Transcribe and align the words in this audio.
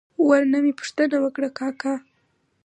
ور 0.27 0.41
نه 0.51 0.59
مې 0.63 0.71
پوښتنه 0.79 1.15
وکړه: 1.21 1.49
کاکا! 1.59 1.93